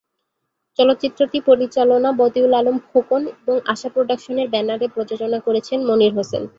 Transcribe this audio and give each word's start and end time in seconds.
চলচ্চিত্রটি 0.79 1.39
পরিচালনা 1.49 2.09
বদিউল 2.19 2.53
আলম 2.53 2.77
খোকন 2.89 3.21
এবং 3.35 3.55
আশা 3.65 3.89
প্রোডাকশনের 3.95 4.47
ব্যানারে 4.49 4.85
প্রযোজনা 4.95 5.39
করেছেন 5.47 5.79
মনির 5.89 6.13
হোসেন। 6.17 6.43